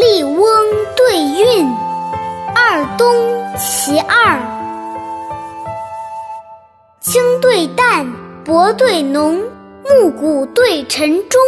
[0.00, 0.40] 笠翁
[0.96, 1.70] 对韵，
[2.54, 3.14] 二东
[3.58, 4.40] 其二。
[7.02, 8.10] 清对淡，
[8.42, 9.38] 薄对浓，
[9.84, 11.38] 暮鼓对晨钟。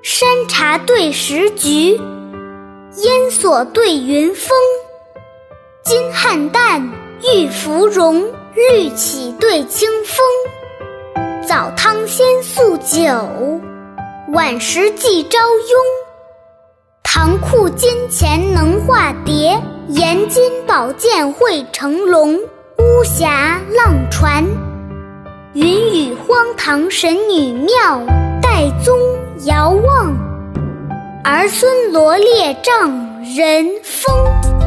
[0.00, 2.00] 山茶对石菊，
[2.98, 4.56] 烟锁对云峰。
[5.82, 6.88] 金汉淡，
[7.34, 10.24] 玉芙蓉，绿绮对清风。
[11.48, 13.60] 早汤先宿酒，
[14.32, 15.99] 晚食祭朝慵。
[17.12, 22.36] 唐库金钱能化蝶，盐金宝剑会成龙。
[22.36, 24.44] 巫峡浪传，
[25.52, 28.00] 云雨荒唐神女庙。
[28.40, 28.96] 岱宗。
[29.44, 30.14] 遥望，
[31.24, 32.88] 儿孙罗列丈
[33.24, 34.59] 人风。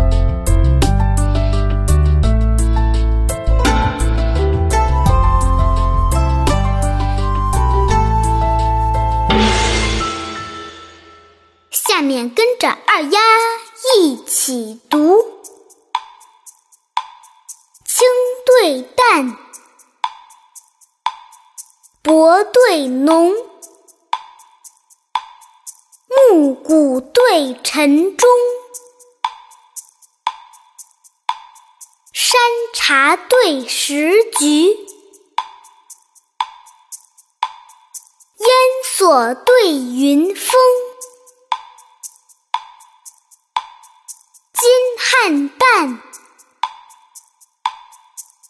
[11.94, 13.20] 下面跟着二丫
[13.96, 15.44] 一起读：
[17.86, 18.08] 清
[18.48, 19.38] 对淡，
[22.02, 23.32] 薄对浓。
[26.32, 28.28] 暮鼓对晨钟，
[32.12, 32.42] 山
[32.74, 34.66] 茶对石菊，
[38.40, 38.50] 烟
[38.84, 40.60] 锁对云峰，
[45.24, 46.02] 金汉淡，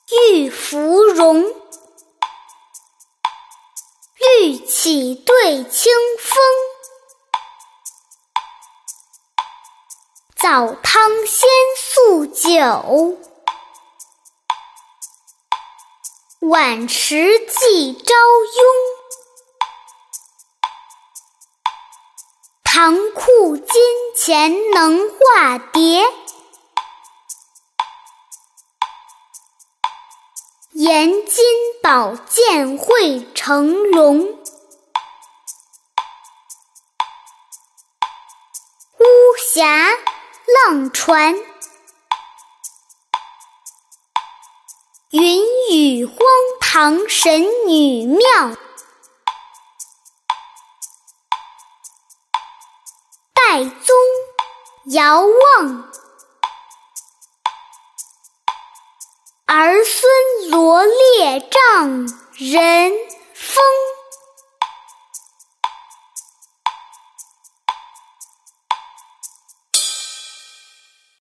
[0.10, 1.44] 玉芙蓉，
[4.18, 6.42] 绿绮对清风。
[10.36, 13.20] 早汤先宿酒，
[16.40, 18.64] 晚食祭朝慵。
[22.64, 23.68] 唐库金
[24.16, 26.04] 钱能化蝶，
[30.86, 31.46] 颜金
[31.82, 34.20] 宝剑会成龙。
[39.00, 39.06] 巫
[39.54, 39.66] 峡。
[40.68, 41.36] 浪船，
[45.12, 45.42] 云
[45.72, 46.18] 雨荒
[46.60, 48.20] 唐神女庙，
[53.34, 53.96] 岱宗
[54.88, 55.90] 遥望，
[59.74, 62.08] 儿孙罗列丈
[62.38, 62.92] 人
[63.34, 63.64] 风。